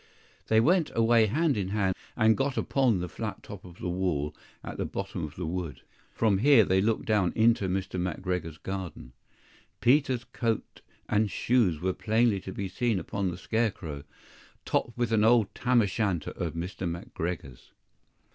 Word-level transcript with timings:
THEY 0.47 0.59
went 0.59 0.89
away 0.95 1.27
hand 1.27 1.55
in 1.55 1.67
hand, 1.67 1.93
and 2.15 2.35
got 2.35 2.57
upon 2.57 3.01
the 3.01 3.07
flat 3.07 3.43
top 3.43 3.63
of 3.63 3.77
the 3.77 3.87
wall 3.87 4.35
at 4.63 4.77
the 4.77 4.85
bottom 4.85 5.23
of 5.23 5.35
the 5.35 5.45
wood. 5.45 5.83
From 6.11 6.39
here 6.39 6.65
they 6.65 6.81
looked 6.81 7.05
down 7.05 7.31
into 7.35 7.69
Mr. 7.69 8.01
McGregor's 8.01 8.57
garden. 8.57 9.13
Peter's 9.79 10.23
coat 10.23 10.81
and 11.07 11.29
shoes 11.29 11.79
were 11.81 11.93
plainly 11.93 12.41
to 12.41 12.51
be 12.51 12.67
seen 12.67 12.97
upon 12.99 13.29
the 13.29 13.37
scarecrow, 13.37 14.01
topped 14.65 14.97
with 14.97 15.11
an 15.11 15.23
old 15.23 15.53
tam 15.53 15.83
o 15.83 15.85
shanter 15.85 16.31
of 16.31 16.55
Mr. 16.55 16.89
McGregor's. 16.89 17.71